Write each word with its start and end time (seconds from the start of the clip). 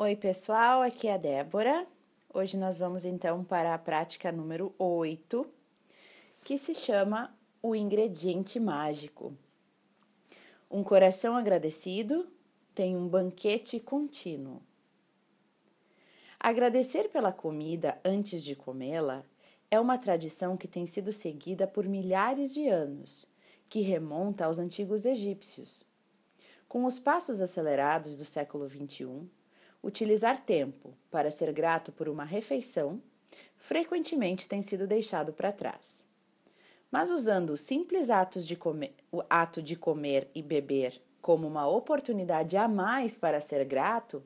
Oi, 0.00 0.14
pessoal, 0.14 0.80
aqui 0.80 1.08
é 1.08 1.14
a 1.14 1.16
Débora. 1.16 1.84
Hoje 2.32 2.56
nós 2.56 2.78
vamos 2.78 3.04
então 3.04 3.42
para 3.42 3.74
a 3.74 3.78
prática 3.78 4.30
número 4.30 4.72
8, 4.78 5.44
que 6.44 6.56
se 6.56 6.72
chama 6.72 7.36
o 7.60 7.74
ingrediente 7.74 8.60
mágico. 8.60 9.34
Um 10.70 10.84
coração 10.84 11.34
agradecido 11.34 12.28
tem 12.76 12.96
um 12.96 13.08
banquete 13.08 13.80
contínuo. 13.80 14.62
Agradecer 16.38 17.08
pela 17.08 17.32
comida 17.32 17.98
antes 18.04 18.44
de 18.44 18.54
comê-la 18.54 19.24
é 19.68 19.80
uma 19.80 19.98
tradição 19.98 20.56
que 20.56 20.68
tem 20.68 20.86
sido 20.86 21.10
seguida 21.10 21.66
por 21.66 21.88
milhares 21.88 22.54
de 22.54 22.68
anos, 22.68 23.26
que 23.68 23.80
remonta 23.80 24.44
aos 24.44 24.60
antigos 24.60 25.04
egípcios. 25.04 25.84
Com 26.68 26.84
os 26.84 27.00
passos 27.00 27.40
acelerados 27.40 28.14
do 28.14 28.24
século 28.24 28.68
XXI, 28.68 29.28
utilizar 29.82 30.40
tempo 30.44 30.94
para 31.10 31.30
ser 31.30 31.52
grato 31.52 31.92
por 31.92 32.08
uma 32.08 32.24
refeição 32.24 33.00
frequentemente 33.56 34.48
tem 34.48 34.62
sido 34.62 34.86
deixado 34.86 35.32
para 35.32 35.52
trás. 35.52 36.04
Mas 36.90 37.10
usando 37.10 37.50
os 37.50 37.60
simples 37.60 38.08
atos 38.08 38.46
de 38.46 38.56
comer, 38.56 38.94
o 39.12 39.22
ato 39.28 39.62
de 39.62 39.76
comer 39.76 40.30
e 40.34 40.42
beber 40.42 41.00
como 41.20 41.46
uma 41.46 41.66
oportunidade 41.68 42.56
a 42.56 42.66
mais 42.66 43.16
para 43.16 43.40
ser 43.40 43.64
grato, 43.64 44.22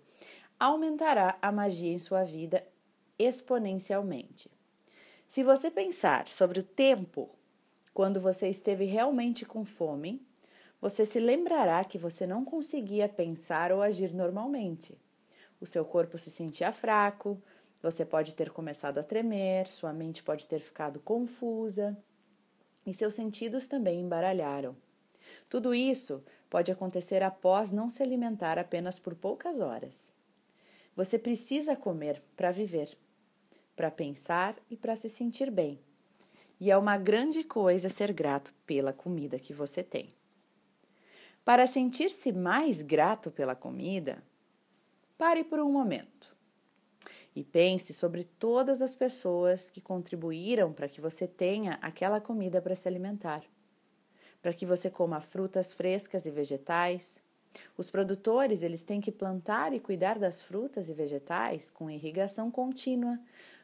aumentará 0.61 1.37
a 1.43 1.51
magia 1.51 1.93
em 1.93 1.99
sua 1.99 2.23
vida 2.23 2.65
exponencialmente. 3.19 4.51
Se 5.27 5.43
você 5.43 5.71
pensar 5.71 6.29
sobre 6.29 6.61
o 6.61 6.63
tempo 6.63 7.31
quando 7.93 8.21
você 8.21 8.49
esteve 8.49 8.85
realmente 8.85 9.45
com 9.45 9.65
fome, 9.65 10.23
você 10.81 11.05
se 11.05 11.19
lembrará 11.19 11.85
que 11.85 11.99
você 11.99 12.27
não 12.27 12.45
conseguia 12.45 13.09
pensar 13.09 13.73
ou 13.73 13.83
agir 13.83 14.15
normalmente 14.15 14.97
o 15.63 15.67
seu 15.67 15.85
corpo 15.85 16.19
se 16.19 16.29
sentia 16.29 16.73
fraco, 16.73 17.41
você 17.81 18.05
pode 18.05 18.35
ter 18.35 18.51
começado 18.51 18.99
a 18.99 19.03
tremer, 19.03 19.69
sua 19.69 19.93
mente 19.93 20.21
pode 20.21 20.47
ter 20.49 20.59
ficado 20.59 20.99
confusa 20.99 21.97
e 22.85 22.93
seus 22.93 23.15
sentidos 23.15 23.69
também 23.69 24.01
embaralharam. 24.01 24.77
Tudo 25.49 25.73
isso 25.73 26.23
pode 26.51 26.73
acontecer 26.73 27.23
após 27.23 27.71
não 27.71 27.89
se 27.89 28.03
alimentar 28.03 28.59
apenas 28.59 28.99
por 28.99 29.15
poucas 29.15 29.61
horas. 29.61 30.11
Você 30.97 31.17
precisa 31.17 31.77
comer 31.77 32.21
para 32.37 32.51
viver, 32.51 32.99
para 33.77 33.91
pensar 33.91 34.57
e 34.69 34.77
para 34.77 34.97
se 34.97 35.09
sentir 35.09 35.49
bem. 35.49 35.79
E 36.59 36.73
é 36.73 36.77
uma 36.77 36.99
grande 36.99 37.45
coisa 37.45 37.89
ser 37.89 38.13
grato 38.13 38.53
pela 38.67 38.93
comida 38.93 39.39
que 39.39 39.53
você 39.53 39.83
tem. 39.83 40.09
Para 41.45 41.69
sentir-se 41.69 42.33
mais 42.33 42.83
grato 42.83 43.31
pela 43.31 43.55
comida, 43.55 44.23
Pare 45.23 45.45
por 45.45 45.61
um 45.61 45.71
momento 45.71 46.35
e 47.33 47.45
pense 47.45 47.93
sobre 47.93 48.25
todas 48.25 48.83
as 48.83 48.93
pessoas 48.93 49.71
que 49.71 49.81
contribuíram 49.81 50.73
para 50.73 50.89
que 50.89 51.01
você 51.01 51.29
tenha 51.29 51.75
aquela 51.81 52.21
comida 52.21 52.61
para 52.61 52.75
se 52.75 52.89
alimentar, 52.89 53.45
para 54.43 54.53
que 54.53 54.67
você 54.67 54.91
coma 54.91 55.21
frutas 55.21 55.73
frescas 55.73 56.27
e 56.27 56.31
vegetais. 56.33 57.21
Os 57.79 57.89
produtores, 57.89 58.65
eles 58.65 58.83
têm 58.83 59.01
que 59.01 59.13
plantar 59.13 59.73
e 59.73 59.79
cuidar 59.79 60.19
das 60.19 60.43
frutas 60.43 60.89
e 60.89 60.93
vegetais 60.93 61.71
com 61.71 61.89
irrigação 61.89 62.51
contínua, 62.51 63.17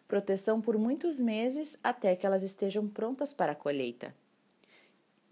proteção 0.06 0.60
por 0.60 0.78
muitos 0.78 1.18
meses 1.18 1.76
até 1.82 2.14
que 2.14 2.24
elas 2.24 2.44
estejam 2.44 2.86
prontas 2.86 3.34
para 3.34 3.50
a 3.50 3.56
colheita. 3.56 4.14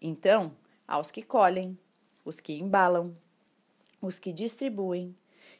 Então, 0.02 0.50
aos 0.88 1.12
que 1.12 1.22
colhem, 1.22 1.78
os 2.24 2.40
que 2.40 2.54
embalam, 2.54 3.16
os 4.02 4.18
que 4.18 4.32
distribuem, 4.32 5.14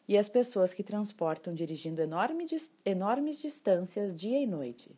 e 0.09 0.17
as 0.17 0.29
pessoas 0.29 0.73
que 0.73 0.83
transportam 0.83 1.53
dirigindo 1.53 2.01
enorme, 2.01 2.47
enormes 2.85 3.41
distâncias 3.41 4.15
dia 4.15 4.41
e 4.41 4.47
noite, 4.47 4.95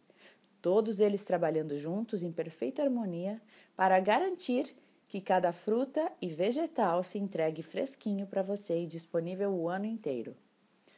todos 0.61 1.01
eles 1.01 1.25
trabalhando 1.25 1.77
juntos 1.77 2.23
em 2.23 2.33
perfeita 2.33 2.83
harmonia 2.83 3.41
para 3.75 3.99
garantir 4.01 4.75
que 5.09 5.21
cada 5.21 5.53
fruta 5.53 6.13
e 6.21 6.29
vegetal 6.29 7.03
se 7.03 7.19
entregue 7.19 7.63
fresquinho 7.63 8.27
para 8.27 8.43
você 8.43 8.83
e 8.83 8.87
disponível 8.87 9.51
o 9.51 9.69
ano 9.69 9.87
inteiro. 9.87 10.37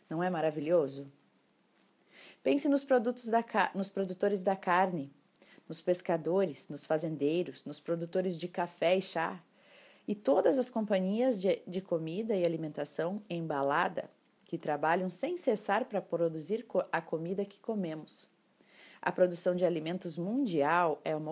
Não 0.09 0.23
é 0.23 0.29
maravilhoso? 0.29 1.11
Pense 2.43 2.69
nos, 2.69 2.83
produtos 2.83 3.29
da, 3.29 3.45
nos 3.75 3.89
produtores 3.89 4.43
da 4.43 4.57
carne, 4.57 5.13
nos 5.69 5.81
pescadores, 5.81 6.69
nos 6.69 6.85
fazendeiros, 6.85 7.65
nos 7.65 7.79
produtores 7.79 8.37
de 8.37 8.49
café 8.49 8.97
e 8.97 9.03
chá, 9.03 9.41
e 10.11 10.15
todas 10.17 10.59
as 10.59 10.69
companhias 10.69 11.41
de, 11.41 11.63
de 11.65 11.81
comida 11.81 12.35
e 12.35 12.45
alimentação 12.45 13.23
embalada 13.31 14.11
que 14.45 14.59
trabalham 14.59 15.09
sem 15.09 15.39
cessar 15.39 15.85
para 15.85 16.03
produzir 16.03 16.67
a 16.91 17.01
comida 17.01 17.45
que 17.45 17.61
comemos. 17.61 18.29
A 19.01 19.13
produção 19.13 19.55
de 19.55 19.65
alimentos 19.65 20.19
mundial 20.19 21.01
é 21.05 21.15
uma 21.15 21.31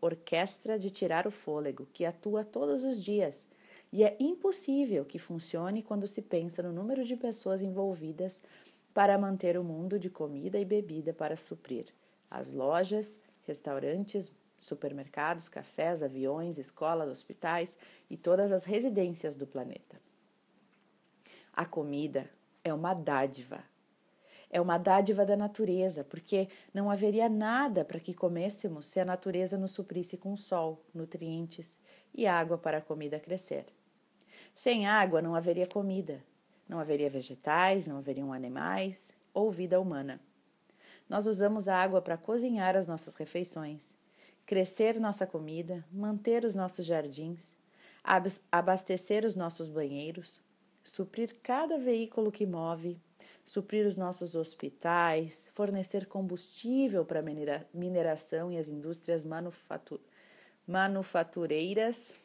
orquestra 0.00 0.78
de 0.78 0.90
tirar 0.90 1.26
o 1.26 1.30
fôlego 1.32 1.88
que 1.92 2.04
atua 2.04 2.44
todos 2.44 2.84
os 2.84 3.02
dias 3.02 3.48
e 3.92 4.04
é 4.04 4.16
impossível 4.20 5.04
que 5.04 5.18
funcione 5.18 5.82
quando 5.82 6.06
se 6.06 6.22
pensa 6.22 6.62
no 6.62 6.72
número 6.72 7.02
de 7.04 7.16
pessoas 7.16 7.62
envolvidas 7.62 8.40
para 8.94 9.18
manter 9.18 9.58
o 9.58 9.64
mundo 9.64 9.98
de 9.98 10.08
comida 10.08 10.56
e 10.56 10.64
bebida 10.64 11.12
para 11.12 11.36
suprir 11.36 11.86
as 12.30 12.52
lojas, 12.52 13.18
restaurantes, 13.42 14.30
supermercados, 14.64 15.48
cafés, 15.48 16.02
aviões, 16.02 16.58
escolas, 16.58 17.10
hospitais 17.10 17.76
e 18.08 18.16
todas 18.16 18.50
as 18.50 18.64
residências 18.64 19.36
do 19.36 19.46
planeta. 19.46 20.00
A 21.52 21.66
comida 21.66 22.30
é 22.64 22.72
uma 22.72 22.94
dádiva. 22.94 23.62
É 24.50 24.60
uma 24.60 24.78
dádiva 24.78 25.26
da 25.26 25.36
natureza, 25.36 26.02
porque 26.02 26.48
não 26.72 26.90
haveria 26.90 27.28
nada 27.28 27.84
para 27.84 28.00
que 28.00 28.14
comêssemos 28.14 28.86
se 28.86 28.98
a 28.98 29.04
natureza 29.04 29.58
nos 29.58 29.72
suprisse 29.72 30.16
com 30.16 30.36
sol, 30.36 30.82
nutrientes 30.94 31.78
e 32.14 32.26
água 32.26 32.56
para 32.56 32.78
a 32.78 32.80
comida 32.80 33.20
crescer. 33.20 33.66
Sem 34.54 34.86
água 34.86 35.20
não 35.20 35.34
haveria 35.34 35.66
comida, 35.66 36.24
não 36.66 36.78
haveria 36.78 37.10
vegetais, 37.10 37.86
não 37.86 37.98
haveriam 37.98 38.32
animais 38.32 39.12
ou 39.34 39.50
vida 39.50 39.78
humana. 39.80 40.20
Nós 41.08 41.26
usamos 41.26 41.68
a 41.68 41.76
água 41.76 42.00
para 42.00 42.16
cozinhar 42.16 42.76
as 42.76 42.88
nossas 42.88 43.14
refeições 43.16 43.96
crescer 44.46 45.00
nossa 45.00 45.26
comida, 45.26 45.84
manter 45.90 46.44
os 46.44 46.54
nossos 46.54 46.84
jardins, 46.84 47.56
abastecer 48.50 49.24
os 49.24 49.34
nossos 49.34 49.68
banheiros, 49.68 50.40
suprir 50.82 51.36
cada 51.42 51.78
veículo 51.78 52.30
que 52.30 52.46
move, 52.46 52.98
suprir 53.44 53.86
os 53.86 53.96
nossos 53.96 54.34
hospitais, 54.34 55.50
fornecer 55.54 56.06
combustível 56.06 57.04
para 57.04 57.20
a 57.20 57.68
mineração 57.72 58.52
e 58.52 58.58
as 58.58 58.68
indústrias 58.68 59.24
manufatu 59.24 60.00
manufatureiras, 60.66 62.18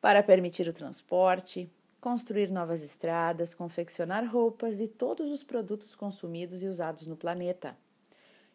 para 0.00 0.22
permitir 0.22 0.68
o 0.68 0.72
transporte, 0.72 1.68
construir 2.00 2.48
novas 2.48 2.80
estradas, 2.80 3.54
confeccionar 3.54 4.24
roupas 4.24 4.80
e 4.80 4.86
todos 4.86 5.28
os 5.30 5.42
produtos 5.42 5.96
consumidos 5.96 6.62
e 6.62 6.68
usados 6.68 7.08
no 7.08 7.16
planeta. 7.16 7.76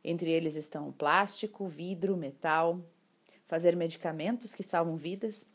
Entre 0.03 0.29
eles 0.29 0.55
estão 0.55 0.91
plástico, 0.91 1.65
vidro, 1.67 2.17
metal, 2.17 2.81
fazer 3.45 3.75
medicamentos 3.75 4.53
que 4.53 4.63
salvam 4.63 4.97
vidas 4.97 5.47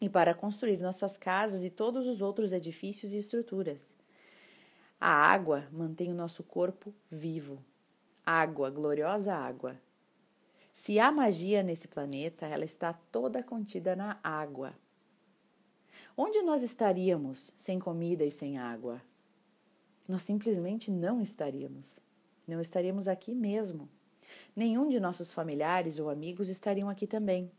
e 0.00 0.08
para 0.08 0.34
construir 0.34 0.78
nossas 0.78 1.16
casas 1.16 1.64
e 1.64 1.70
todos 1.70 2.06
os 2.06 2.20
outros 2.20 2.52
edifícios 2.52 3.12
e 3.12 3.18
estruturas. 3.18 3.94
A 5.00 5.10
água 5.10 5.66
mantém 5.72 6.12
o 6.12 6.14
nosso 6.14 6.44
corpo 6.44 6.94
vivo. 7.10 7.58
Água, 8.24 8.70
gloriosa 8.70 9.34
água. 9.34 9.80
Se 10.72 10.98
há 11.00 11.10
magia 11.10 11.62
nesse 11.62 11.88
planeta, 11.88 12.46
ela 12.46 12.64
está 12.64 12.92
toda 12.92 13.42
contida 13.42 13.96
na 13.96 14.18
água. 14.22 14.74
Onde 16.16 16.40
nós 16.42 16.62
estaríamos 16.62 17.52
sem 17.56 17.78
comida 17.78 18.24
e 18.24 18.30
sem 18.30 18.58
água? 18.58 19.02
Nós 20.06 20.22
simplesmente 20.22 20.90
não 20.90 21.20
estaríamos 21.20 22.00
não 22.46 22.60
estaríamos 22.60 23.08
aqui 23.08 23.34
mesmo. 23.34 23.88
Nenhum 24.54 24.88
de 24.88 24.98
nossos 24.98 25.32
familiares 25.32 25.98
ou 25.98 26.08
amigos 26.08 26.48
estariam 26.48 26.88
aqui 26.88 27.06
também. 27.06 27.50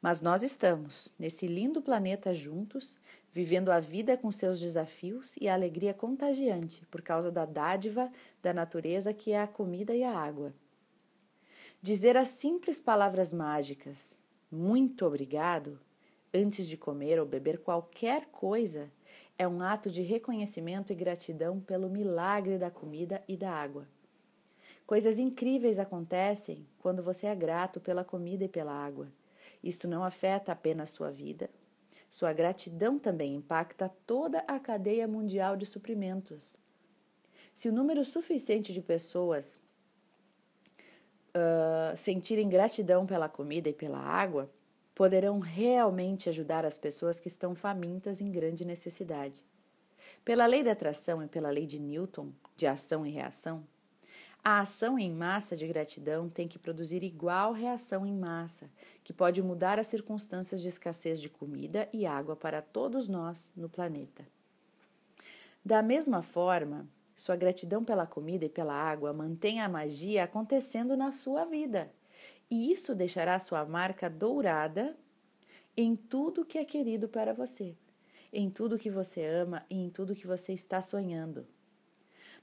Mas 0.00 0.20
nós 0.20 0.42
estamos, 0.42 1.14
nesse 1.18 1.46
lindo 1.46 1.80
planeta 1.80 2.34
juntos, 2.34 2.98
vivendo 3.30 3.70
a 3.70 3.78
vida 3.78 4.16
com 4.16 4.30
seus 4.32 4.60
desafios 4.60 5.36
e 5.40 5.48
a 5.48 5.54
alegria 5.54 5.94
contagiante 5.94 6.84
por 6.86 7.00
causa 7.00 7.30
da 7.30 7.46
dádiva 7.46 8.10
da 8.42 8.52
natureza 8.52 9.14
que 9.14 9.32
é 9.32 9.40
a 9.40 9.46
comida 9.46 9.94
e 9.94 10.02
a 10.02 10.12
água. 10.12 10.52
Dizer 11.80 12.16
as 12.16 12.28
simples 12.28 12.80
palavras 12.80 13.32
mágicas, 13.32 14.16
muito 14.50 15.06
obrigado, 15.06 15.80
antes 16.34 16.68
de 16.68 16.76
comer 16.76 17.18
ou 17.18 17.26
beber 17.26 17.58
qualquer 17.58 18.26
coisa, 18.26 18.90
é 19.38 19.48
um 19.48 19.62
ato 19.62 19.90
de 19.90 20.02
reconhecimento 20.02 20.92
e 20.92 20.96
gratidão 20.96 21.60
pelo 21.60 21.88
milagre 21.88 22.58
da 22.58 22.70
comida 22.70 23.22
e 23.26 23.36
da 23.36 23.50
água. 23.50 23.88
Coisas 24.92 25.18
incríveis 25.18 25.78
acontecem 25.78 26.66
quando 26.78 27.02
você 27.02 27.26
é 27.26 27.34
grato 27.34 27.80
pela 27.80 28.04
comida 28.04 28.44
e 28.44 28.48
pela 28.48 28.74
água. 28.74 29.10
Isto 29.64 29.88
não 29.88 30.04
afeta 30.04 30.52
apenas 30.52 30.90
sua 30.90 31.10
vida, 31.10 31.48
Sua 32.10 32.30
gratidão 32.34 32.98
também 32.98 33.34
impacta 33.34 33.90
toda 34.06 34.40
a 34.40 34.60
cadeia 34.60 35.08
mundial 35.08 35.56
de 35.56 35.64
suprimentos. 35.64 36.54
Se 37.54 37.70
o 37.70 37.72
número 37.72 38.04
suficiente 38.04 38.70
de 38.70 38.82
pessoas 38.82 39.58
uh, 41.34 41.96
sentirem 41.96 42.46
gratidão 42.46 43.06
pela 43.06 43.30
comida 43.30 43.70
e 43.70 43.72
pela 43.72 43.98
água, 43.98 44.50
poderão 44.94 45.38
realmente 45.38 46.28
ajudar 46.28 46.66
as 46.66 46.76
pessoas 46.76 47.18
que 47.18 47.28
estão 47.28 47.54
famintas 47.54 48.20
em 48.20 48.30
grande 48.30 48.62
necessidade. 48.62 49.42
Pela 50.22 50.44
lei 50.44 50.62
da 50.62 50.72
atração 50.72 51.22
e 51.22 51.28
pela 51.28 51.48
lei 51.48 51.64
de 51.64 51.80
Newton, 51.80 52.30
de 52.54 52.66
ação 52.66 53.06
e 53.06 53.10
reação, 53.10 53.66
a 54.44 54.60
ação 54.60 54.98
em 54.98 55.10
massa 55.10 55.56
de 55.56 55.66
gratidão 55.68 56.28
tem 56.28 56.48
que 56.48 56.58
produzir 56.58 57.04
igual 57.04 57.52
reação 57.52 58.04
em 58.04 58.12
massa, 58.12 58.68
que 59.04 59.12
pode 59.12 59.40
mudar 59.40 59.78
as 59.78 59.86
circunstâncias 59.86 60.60
de 60.60 60.68
escassez 60.68 61.20
de 61.20 61.28
comida 61.28 61.88
e 61.92 62.04
água 62.06 62.34
para 62.34 62.60
todos 62.60 63.06
nós 63.06 63.52
no 63.56 63.68
planeta. 63.68 64.26
Da 65.64 65.80
mesma 65.80 66.22
forma, 66.22 66.88
sua 67.14 67.36
gratidão 67.36 67.84
pela 67.84 68.04
comida 68.04 68.44
e 68.44 68.48
pela 68.48 68.74
água 68.74 69.12
mantém 69.12 69.60
a 69.60 69.68
magia 69.68 70.24
acontecendo 70.24 70.96
na 70.96 71.12
sua 71.12 71.44
vida. 71.44 71.92
E 72.50 72.72
isso 72.72 72.96
deixará 72.96 73.38
sua 73.38 73.64
marca 73.64 74.10
dourada 74.10 74.96
em 75.76 75.94
tudo 75.94 76.44
que 76.44 76.58
é 76.58 76.64
querido 76.64 77.08
para 77.08 77.32
você, 77.32 77.76
em 78.32 78.50
tudo 78.50 78.78
que 78.78 78.90
você 78.90 79.24
ama 79.24 79.64
e 79.70 79.76
em 79.76 79.88
tudo 79.88 80.16
que 80.16 80.26
você 80.26 80.52
está 80.52 80.80
sonhando. 80.80 81.46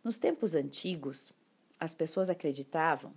Nos 0.01 0.17
tempos 0.17 0.55
antigos, 0.55 1.33
as 1.79 1.95
pessoas 1.95 2.29
acreditavam 2.29 3.13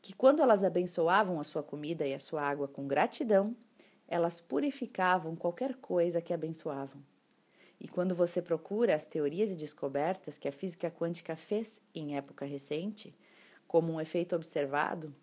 que 0.00 0.14
quando 0.14 0.40
elas 0.40 0.62
abençoavam 0.62 1.40
a 1.40 1.44
sua 1.44 1.62
comida 1.62 2.06
e 2.06 2.14
a 2.14 2.20
sua 2.20 2.42
água 2.42 2.68
com 2.68 2.86
gratidão, 2.86 3.56
elas 4.06 4.40
purificavam 4.40 5.34
qualquer 5.34 5.74
coisa 5.76 6.22
que 6.22 6.32
abençoavam. 6.32 7.02
E 7.80 7.86
quando 7.86 8.14
você 8.14 8.40
procura 8.40 8.94
as 8.94 9.06
teorias 9.06 9.50
e 9.50 9.56
descobertas 9.56 10.38
que 10.38 10.48
a 10.48 10.52
física 10.52 10.90
quântica 10.90 11.36
fez 11.36 11.82
em 11.94 12.16
época 12.16 12.44
recente, 12.44 13.14
como 13.66 13.92
um 13.92 14.00
efeito 14.00 14.34
observado, 14.34 15.14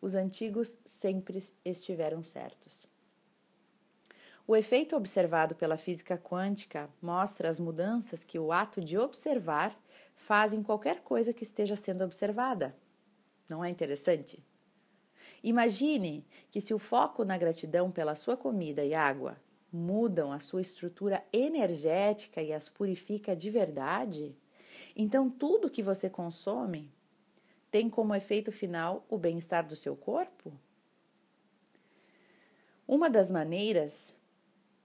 os 0.00 0.14
antigos 0.14 0.76
sempre 0.84 1.42
estiveram 1.64 2.22
certos. 2.22 2.88
O 4.46 4.54
efeito 4.54 4.94
observado 4.94 5.56
pela 5.56 5.76
física 5.76 6.16
quântica 6.16 6.88
mostra 7.02 7.48
as 7.48 7.58
mudanças 7.58 8.22
que 8.22 8.38
o 8.38 8.52
ato 8.52 8.80
de 8.80 8.96
observar 8.96 9.76
faz 10.16 10.52
em 10.52 10.62
qualquer 10.62 11.02
coisa 11.02 11.32
que 11.32 11.44
esteja 11.44 11.76
sendo 11.76 12.02
observada. 12.02 12.74
Não 13.48 13.64
é 13.64 13.70
interessante? 13.70 14.42
Imagine 15.44 16.26
que 16.50 16.60
se 16.60 16.74
o 16.74 16.78
foco 16.78 17.24
na 17.24 17.38
gratidão 17.38 17.90
pela 17.92 18.16
sua 18.16 18.36
comida 18.36 18.84
e 18.84 18.94
água 18.94 19.36
mudam 19.72 20.32
a 20.32 20.40
sua 20.40 20.62
estrutura 20.62 21.22
energética 21.32 22.42
e 22.42 22.52
as 22.52 22.68
purifica 22.68 23.36
de 23.36 23.50
verdade, 23.50 24.34
então 24.96 25.30
tudo 25.30 25.70
que 25.70 25.82
você 25.82 26.10
consome 26.10 26.90
tem 27.70 27.90
como 27.90 28.14
efeito 28.14 28.50
final 28.50 29.04
o 29.08 29.18
bem-estar 29.18 29.66
do 29.66 29.76
seu 29.76 29.94
corpo? 29.94 30.52
Uma 32.88 33.10
das 33.10 33.30
maneiras 33.30 34.16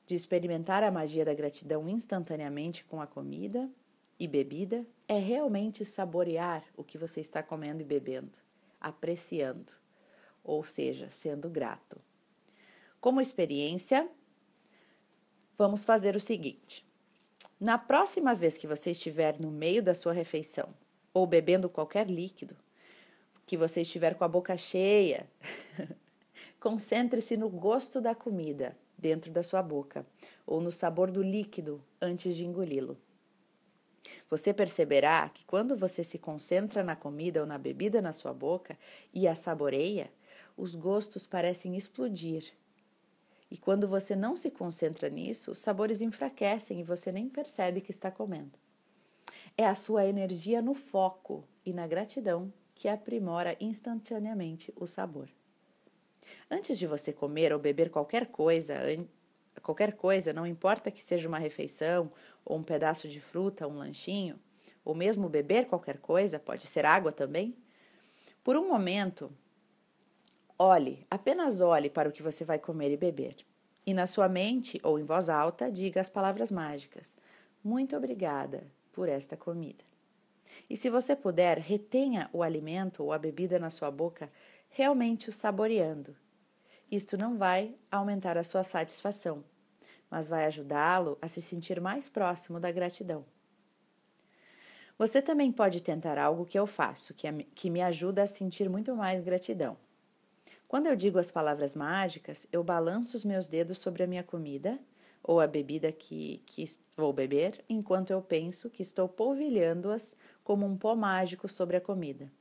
de 0.06 0.16
experimentar 0.16 0.84
a 0.84 0.92
magia 0.92 1.24
da 1.24 1.34
gratidão 1.34 1.88
instantaneamente 1.88 2.84
com 2.84 3.00
a 3.00 3.08
comida 3.08 3.70
e 4.22 4.28
bebida 4.28 4.86
é 5.08 5.18
realmente 5.18 5.84
saborear 5.84 6.64
o 6.78 6.84
que 6.84 6.96
você 6.96 7.20
está 7.20 7.42
comendo 7.42 7.82
e 7.82 7.84
bebendo, 7.84 8.38
apreciando, 8.80 9.74
ou 10.44 10.64
seja, 10.64 11.10
sendo 11.10 11.50
grato. 11.50 12.00
Como 13.00 13.20
experiência, 13.20 14.08
vamos 15.58 15.84
fazer 15.84 16.16
o 16.16 16.20
seguinte: 16.20 16.86
na 17.60 17.80
próxima 17.80 18.36
vez 18.36 18.60
que 18.60 18.68
você 18.68 18.92
estiver 18.92 19.40
no 19.40 19.50
meio 19.50 19.82
da 19.82 19.96
sua 19.96 20.14
refeição 20.14 20.72
ou 21.12 21.26
bebendo 21.26 21.68
qualquer 21.68 22.08
líquido, 22.08 22.56
que 23.44 23.58
você 23.58 23.82
estiver 23.82 24.14
com 24.14 24.24
a 24.24 24.28
boca 24.28 24.56
cheia, 24.56 25.28
concentre-se 26.62 27.36
no 27.36 27.50
gosto 27.50 28.00
da 28.00 28.14
comida 28.14 28.78
dentro 28.96 29.32
da 29.32 29.42
sua 29.42 29.64
boca 29.64 30.06
ou 30.46 30.62
no 30.62 30.72
sabor 30.72 31.10
do 31.10 31.24
líquido 31.24 31.84
antes 32.00 32.36
de 32.36 32.46
engoli-lo. 32.46 33.00
Você 34.30 34.54
perceberá 34.54 35.30
que 35.30 35.46
quando 35.46 35.76
você 35.76 36.04
se 36.04 36.18
concentra 36.18 36.84
na 36.84 36.96
comida 36.96 37.42
ou 37.42 37.46
na 37.46 37.58
bebida 37.58 38.02
na 38.02 38.14
sua 38.14 38.34
boca 38.34 38.78
e 39.14 39.28
a 39.28 39.36
saboreia, 39.36 40.12
os 40.58 40.76
gostos 40.76 41.28
parecem 41.28 41.78
explodir 41.78 42.54
e 43.52 43.58
quando 43.58 43.86
você 43.86 44.16
não 44.16 44.38
se 44.38 44.50
concentra 44.50 45.10
nisso, 45.10 45.52
os 45.52 45.60
sabores 45.60 46.02
enfraquecem 46.02 46.80
e 46.80 46.84
você 46.84 47.12
nem 47.12 47.28
percebe 47.28 47.82
que 47.82 47.92
está 47.92 48.10
comendo. 48.10 48.58
É 49.58 49.68
a 49.68 49.76
sua 49.76 50.06
energia 50.06 50.62
no 50.62 50.74
foco 50.74 51.44
e 51.66 51.74
na 51.74 51.86
gratidão 51.86 52.52
que 52.74 52.88
aprimora 52.88 53.58
instantaneamente 53.60 54.74
o 54.78 54.88
sabor. 54.88 55.28
Antes 56.50 56.80
de 56.80 56.88
você 56.88 57.12
comer 57.12 57.52
ou 57.52 57.60
beber 57.60 57.90
qualquer 57.90 58.28
coisa, 58.28 58.76
qualquer 59.62 59.94
coisa, 59.94 60.34
não 60.34 60.46
importa 60.46 60.92
que 60.92 61.02
seja 61.02 61.28
uma 61.28 61.40
refeição 61.40 62.12
ou 62.44 62.58
um 62.58 62.64
pedaço 62.64 63.08
de 63.08 63.20
fruta, 63.20 63.68
um 63.68 63.78
lanchinho, 63.78 64.40
ou 64.84 64.96
mesmo 64.96 65.30
beber 65.30 65.68
qualquer 65.68 65.98
coisa, 65.98 66.40
pode 66.40 66.66
ser 66.68 66.86
água 66.86 67.12
também. 67.12 67.56
Por 68.44 68.58
um 68.58 68.68
momento, 68.68 69.32
Olhe, 70.64 71.08
apenas 71.10 71.60
olhe 71.60 71.90
para 71.90 72.08
o 72.08 72.12
que 72.12 72.22
você 72.22 72.46
vai 72.46 72.60
comer 72.60 72.92
e 72.92 72.96
beber. 72.96 73.36
E 73.84 73.96
na 73.96 74.06
sua 74.06 74.30
mente 74.30 74.80
ou 74.84 75.00
em 75.00 75.04
voz 75.04 75.28
alta, 75.28 75.72
diga 75.72 76.00
as 76.00 76.08
palavras 76.08 76.52
mágicas: 76.52 77.16
Muito 77.64 77.98
obrigada 77.98 78.72
por 78.94 79.10
esta 79.10 79.36
comida. 79.36 79.84
E 80.70 80.78
se 80.78 80.88
você 80.88 81.16
puder, 81.16 81.58
retenha 81.58 82.30
o 82.32 82.44
alimento 82.44 83.04
ou 83.04 83.12
a 83.12 83.18
bebida 83.18 83.58
na 83.58 83.72
sua 83.72 83.90
boca, 83.90 84.30
realmente 84.70 85.30
o 85.30 85.32
saboreando. 85.32 86.16
Isto 86.92 87.18
não 87.18 87.38
vai 87.38 87.74
aumentar 87.90 88.38
a 88.38 88.44
sua 88.44 88.62
satisfação, 88.62 89.44
mas 90.12 90.28
vai 90.28 90.46
ajudá-lo 90.46 91.18
a 91.22 91.28
se 91.30 91.42
sentir 91.42 91.80
mais 91.80 92.10
próximo 92.10 92.60
da 92.60 92.70
gratidão. 92.70 93.26
Você 94.98 95.22
também 95.22 95.52
pode 95.52 95.82
tentar 95.82 96.20
algo 96.20 96.46
que 96.46 96.60
eu 96.60 96.68
faço, 96.68 97.16
que, 97.56 97.70
me 97.70 97.82
ajuda 97.82 98.22
a 98.24 98.28
sentir 98.28 98.70
muito 98.70 98.96
mais 98.96 99.24
gratidão. 99.24 99.76
Quando 100.68 100.88
eu 100.88 100.96
digo 100.96 101.18
as 101.18 101.32
palavras 101.32 101.76
mágicas, 101.76 102.46
eu 102.52 102.64
balanço 102.64 103.18
os 103.18 103.26
meus 103.26 103.48
dedos 103.48 103.78
sobre 103.78 104.04
a 104.04 104.08
minha 104.08 104.24
comida 104.24 104.78
ou 105.24 105.40
a 105.40 105.48
bebida 105.48 105.92
que, 105.92 106.42
que 106.46 106.66
vou 106.96 107.12
beber, 107.14 107.64
enquanto 107.68 108.12
eu 108.12 108.22
penso 108.22 108.70
que 108.70 108.82
estou 108.82 109.08
polvilhando-as 109.08 110.16
como 110.44 110.66
um 110.66 110.78
pó 110.78 110.96
mágico 110.96 111.48
sobre 111.48 111.78
a 111.78 111.82
comida. 111.82 112.32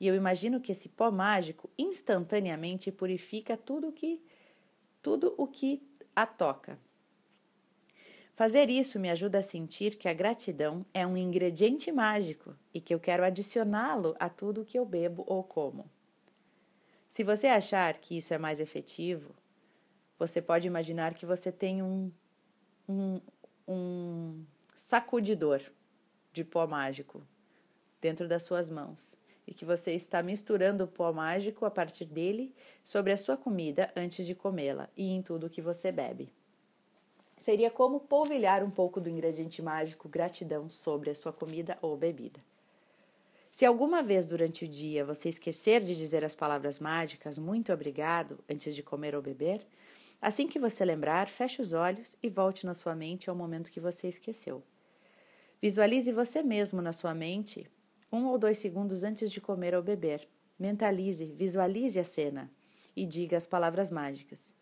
E 0.00 0.06
eu 0.06 0.14
imagino 0.14 0.60
que 0.60 0.72
esse 0.72 0.88
pó 0.88 1.10
mágico 1.10 1.70
instantaneamente 1.78 2.90
purifica 2.90 3.56
tudo 3.56 3.92
que 3.92 4.20
tudo 5.00 5.34
o 5.36 5.46
que 5.46 5.82
a 6.14 6.26
toca. 6.26 6.78
Fazer 8.34 8.70
isso 8.70 8.98
me 8.98 9.10
ajuda 9.10 9.38
a 9.38 9.42
sentir 9.42 9.96
que 9.96 10.08
a 10.08 10.14
gratidão 10.14 10.86
é 10.94 11.06
um 11.06 11.16
ingrediente 11.16 11.92
mágico 11.92 12.56
e 12.72 12.80
que 12.80 12.94
eu 12.94 12.98
quero 12.98 13.24
adicioná-lo 13.24 14.16
a 14.18 14.28
tudo 14.28 14.64
que 14.64 14.78
eu 14.78 14.86
bebo 14.86 15.22
ou 15.26 15.44
como. 15.44 15.90
Se 17.08 17.22
você 17.22 17.46
achar 17.46 17.98
que 17.98 18.16
isso 18.16 18.32
é 18.32 18.38
mais 18.38 18.58
efetivo, 18.58 19.34
você 20.18 20.40
pode 20.40 20.66
imaginar 20.66 21.12
que 21.12 21.26
você 21.26 21.52
tem 21.52 21.82
um, 21.82 22.10
um, 22.88 23.20
um 23.68 24.44
sacudidor 24.74 25.60
de 26.32 26.42
pó 26.42 26.66
mágico 26.66 27.22
dentro 28.00 28.26
das 28.26 28.44
suas 28.44 28.70
mãos 28.70 29.14
e 29.46 29.52
que 29.52 29.66
você 29.66 29.92
está 29.92 30.22
misturando 30.22 30.84
o 30.84 30.88
pó 30.88 31.12
mágico 31.12 31.66
a 31.66 31.70
partir 31.70 32.06
dele 32.06 32.54
sobre 32.82 33.12
a 33.12 33.16
sua 33.18 33.36
comida 33.36 33.92
antes 33.94 34.24
de 34.24 34.34
comê-la 34.34 34.88
e 34.96 35.10
em 35.10 35.20
tudo 35.20 35.50
que 35.50 35.60
você 35.60 35.92
bebe. 35.92 36.32
Seria 37.42 37.72
como 37.72 37.98
polvilhar 37.98 38.62
um 38.62 38.70
pouco 38.70 39.00
do 39.00 39.10
ingrediente 39.10 39.60
mágico 39.60 40.08
gratidão 40.08 40.70
sobre 40.70 41.10
a 41.10 41.14
sua 41.16 41.32
comida 41.32 41.76
ou 41.82 41.96
bebida. 41.96 42.38
Se 43.50 43.66
alguma 43.66 44.00
vez 44.00 44.26
durante 44.26 44.64
o 44.64 44.68
dia 44.68 45.04
você 45.04 45.28
esquecer 45.28 45.80
de 45.80 45.96
dizer 45.96 46.24
as 46.24 46.36
palavras 46.36 46.78
mágicas 46.78 47.40
muito 47.40 47.72
obrigado 47.72 48.38
antes 48.48 48.76
de 48.76 48.82
comer 48.84 49.16
ou 49.16 49.20
beber, 49.20 49.66
assim 50.20 50.46
que 50.46 50.56
você 50.56 50.84
lembrar, 50.84 51.26
feche 51.26 51.60
os 51.60 51.72
olhos 51.72 52.16
e 52.22 52.28
volte 52.28 52.64
na 52.64 52.74
sua 52.74 52.94
mente 52.94 53.28
ao 53.28 53.34
momento 53.34 53.72
que 53.72 53.80
você 53.80 54.06
esqueceu. 54.06 54.62
Visualize 55.60 56.12
você 56.12 56.44
mesmo 56.44 56.80
na 56.80 56.92
sua 56.92 57.12
mente 57.12 57.68
um 58.12 58.26
ou 58.26 58.38
dois 58.38 58.58
segundos 58.58 59.02
antes 59.02 59.32
de 59.32 59.40
comer 59.40 59.74
ou 59.74 59.82
beber. 59.82 60.28
Mentalize, 60.56 61.24
visualize 61.24 61.98
a 61.98 62.04
cena 62.04 62.48
e 62.94 63.04
diga 63.04 63.36
as 63.36 63.48
palavras 63.48 63.90
mágicas. 63.90 64.54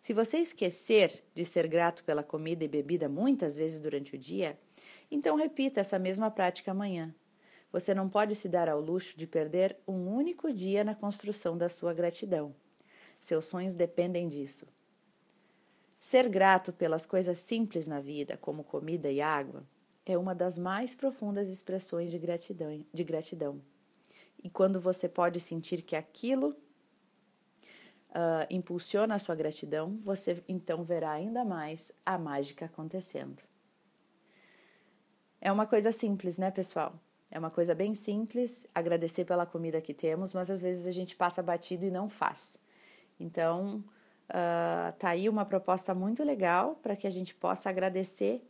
Se 0.00 0.12
você 0.12 0.38
esquecer 0.38 1.24
de 1.34 1.44
ser 1.44 1.66
grato 1.66 2.04
pela 2.04 2.22
comida 2.22 2.64
e 2.64 2.68
bebida 2.68 3.08
muitas 3.08 3.56
vezes 3.56 3.80
durante 3.80 4.14
o 4.14 4.18
dia, 4.18 4.58
então 5.10 5.36
repita 5.36 5.80
essa 5.80 5.98
mesma 5.98 6.30
prática 6.30 6.70
amanhã 6.70 7.14
você 7.76 7.94
não 7.94 8.08
pode 8.08 8.34
se 8.34 8.48
dar 8.48 8.70
ao 8.70 8.80
luxo 8.80 9.16
de 9.18 9.26
perder 9.26 9.76
um 9.86 10.08
único 10.08 10.50
dia 10.50 10.82
na 10.82 10.94
construção 10.94 11.58
da 11.58 11.68
sua 11.68 11.92
gratidão. 11.92 12.54
Seus 13.20 13.44
sonhos 13.44 13.74
dependem 13.74 14.28
disso. 14.28 14.66
Ser 16.00 16.26
grato 16.28 16.72
pelas 16.72 17.04
coisas 17.04 17.36
simples 17.36 17.86
na 17.86 18.00
vida, 18.00 18.36
como 18.38 18.64
comida 18.64 19.10
e 19.10 19.20
água, 19.20 19.62
é 20.06 20.16
uma 20.16 20.34
das 20.34 20.56
mais 20.56 20.94
profundas 20.94 21.48
expressões 21.48 22.10
de 22.10 22.18
gratidão. 22.18 22.82
De 22.94 23.04
gratidão. 23.04 23.60
E 24.42 24.48
quando 24.48 24.80
você 24.80 25.06
pode 25.06 25.38
sentir 25.38 25.82
que 25.82 25.96
aquilo 25.96 26.56
uh, 28.16 28.46
impulsiona 28.48 29.14
a 29.14 29.18
sua 29.18 29.34
gratidão, 29.34 30.00
você 30.02 30.42
então 30.48 30.82
verá 30.82 31.12
ainda 31.12 31.44
mais 31.44 31.92
a 32.04 32.16
mágica 32.16 32.64
acontecendo. 32.64 33.42
É 35.40 35.52
uma 35.52 35.66
coisa 35.66 35.92
simples, 35.92 36.38
né, 36.38 36.50
pessoal? 36.50 36.94
É 37.30 37.38
uma 37.38 37.50
coisa 37.50 37.74
bem 37.74 37.94
simples, 37.94 38.66
agradecer 38.74 39.24
pela 39.26 39.44
comida 39.44 39.80
que 39.80 39.92
temos, 39.92 40.32
mas 40.32 40.50
às 40.50 40.62
vezes 40.62 40.86
a 40.86 40.92
gente 40.92 41.14
passa 41.14 41.42
batido 41.42 41.84
e 41.84 41.90
não 41.90 42.08
faz. 42.08 42.58
Então, 43.20 43.84
uh, 44.30 44.92
tá 44.98 45.10
aí 45.10 45.28
uma 45.28 45.44
proposta 45.44 45.94
muito 45.94 46.24
legal 46.24 46.76
para 46.76 46.96
que 46.96 47.06
a 47.06 47.10
gente 47.10 47.34
possa 47.34 47.68
agradecer 47.68 48.42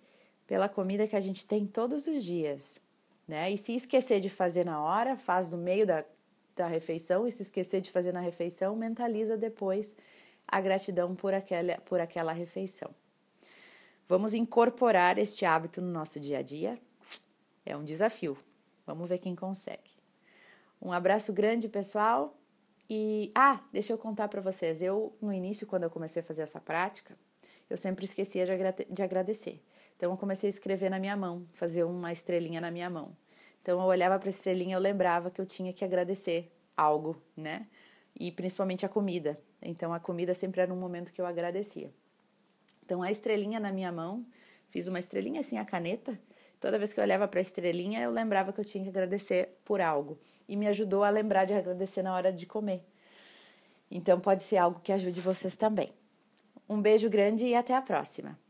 pela 0.47 0.69
comida 0.69 1.09
que 1.09 1.17
a 1.17 1.21
gente 1.21 1.45
tem 1.45 1.67
todos 1.67 2.07
os 2.07 2.23
dias, 2.23 2.81
né? 3.27 3.51
E 3.51 3.59
se 3.59 3.75
esquecer 3.75 4.21
de 4.21 4.31
fazer 4.31 4.65
na 4.65 4.81
hora, 4.81 5.17
faz 5.17 5.51
no 5.51 5.59
meio 5.59 5.85
da, 5.85 6.05
da 6.57 6.67
refeição, 6.67 7.29
e 7.29 7.33
se 7.33 7.43
esquecer 7.43 7.81
de 7.81 7.91
fazer 7.91 8.13
na 8.13 8.21
refeição, 8.21 8.75
mentaliza 8.75 9.37
depois 9.37 9.95
a 10.49 10.61
gratidão 10.61 11.15
por 11.15 11.35
aquela, 11.35 11.77
por 11.79 12.01
aquela 12.01 12.33
refeição. 12.33 12.91
Vamos 14.09 14.35
incorporar 14.35 15.19
este 15.19 15.45
hábito 15.45 15.83
no 15.83 15.91
nosso 15.91 16.19
dia 16.19 16.39
a 16.39 16.43
dia? 16.43 16.79
É 17.65 17.77
um 17.77 17.85
desafio. 17.85 18.39
Vamos 18.87 19.09
ver 19.09 19.19
quem 19.19 19.35
consegue. 19.35 19.97
Um 20.81 20.93
abraço 20.93 21.33
grande, 21.33 21.69
pessoal. 21.69 22.37
E 22.89 23.33
ah, 23.35 23.61
deixa 23.73 23.93
eu 23.93 23.99
contar 23.99 24.29
para 24.29 24.41
vocês. 24.41 24.81
Eu 24.81 25.13
no 25.21 25.33
início, 25.33 25.67
quando 25.67 25.83
eu 25.83 25.91
comecei 25.91 26.23
a 26.23 26.25
fazer 26.25 26.43
essa 26.43 26.61
prática, 26.61 27.19
eu 27.69 27.77
sempre 27.77 28.05
esquecia 28.05 28.47
de, 28.47 28.53
agrade 28.53 28.87
de 28.89 29.03
agradecer. 29.03 29.61
Então 29.97 30.13
eu 30.13 30.17
comecei 30.17 30.49
a 30.49 30.51
escrever 30.51 30.89
na 30.89 31.01
minha 31.01 31.17
mão, 31.17 31.45
fazer 31.53 31.83
uma 31.83 32.13
estrelinha 32.13 32.61
na 32.61 32.71
minha 32.71 32.89
mão. 32.89 33.17
Então 33.67 33.81
eu 33.81 33.87
olhava 33.87 34.17
para 34.17 34.29
a 34.29 34.31
estrelinha, 34.31 34.77
eu 34.77 34.81
lembrava 34.81 35.29
que 35.29 35.41
eu 35.41 35.45
tinha 35.45 35.73
que 35.73 35.85
agradecer 35.85 36.53
algo, 36.77 37.21
né? 37.37 37.67
E 38.15 38.31
principalmente 38.31 38.87
a 38.87 38.89
comida. 38.89 39.37
Então 39.61 39.93
a 39.93 39.99
comida 39.99 40.35
sempre 40.35 40.61
era 40.61 40.73
um 40.73 40.77
momento 40.77 41.13
que 41.13 41.21
eu 41.21 41.27
agradecia. 41.27 41.91
Então 42.85 43.03
a 43.03 43.11
estrelinha 43.11 43.59
na 43.59 43.73
minha 43.73 43.91
mão, 43.91 44.25
fiz 44.69 44.87
uma 44.87 45.01
estrelinha 45.01 45.41
assim 45.41 45.59
a 45.59 45.65
caneta 45.65 46.17
Toda 46.61 46.79
vez 46.79 46.93
que 46.93 47.01
eu 47.01 47.05
olhava 47.05 47.27
para 47.27 47.41
a 47.41 47.43
estrelinha, 47.43 48.01
eu 48.01 48.13
lembrava 48.13 48.53
que 48.53 48.61
eu 48.61 48.65
tinha 48.65 48.85
que 48.85 48.89
agradecer 48.89 49.59
por 49.65 49.81
algo. 49.81 50.17
E 50.49 50.55
me 50.57 50.69
ajudou 50.69 51.03
a 51.03 51.11
lembrar 51.11 51.45
de 51.45 51.53
agradecer 51.53 52.03
na 52.03 52.15
hora 52.15 52.33
de 52.33 52.47
comer. 52.47 52.87
Então, 53.91 54.21
pode 54.21 54.45
ser 54.45 54.59
algo 54.59 54.79
que 54.81 54.93
ajude 54.93 55.21
vocês 55.21 55.57
também. 55.57 55.91
Um 56.69 56.81
beijo 56.81 57.11
grande 57.11 57.45
e 57.45 57.55
até 57.57 57.75
a 57.75 57.83
próxima! 57.83 58.46